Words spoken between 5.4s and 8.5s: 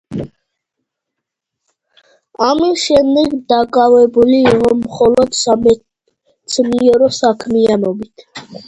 სამეცნიერო საქმიანობით.